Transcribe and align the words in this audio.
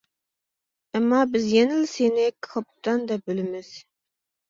ئەمما 0.95 1.19
بىز 1.35 1.45
يەنىلا 1.57 1.91
سېنى 1.93 2.27
كاپىتان 2.51 3.09
دەپ 3.15 3.33
بىلىمىز. 3.33 3.75